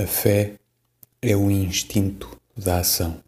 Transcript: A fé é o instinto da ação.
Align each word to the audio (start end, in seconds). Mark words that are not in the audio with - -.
A 0.00 0.06
fé 0.06 0.52
é 1.20 1.34
o 1.34 1.50
instinto 1.50 2.40
da 2.56 2.78
ação. 2.78 3.20